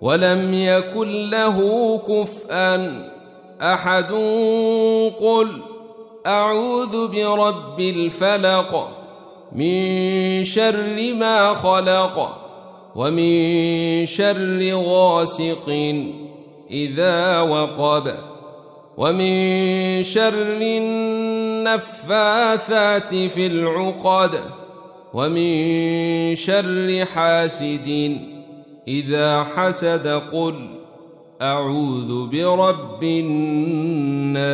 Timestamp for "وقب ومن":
17.40-20.02